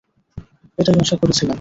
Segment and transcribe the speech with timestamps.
[0.77, 1.49] এটাই আশা করেছিলাম।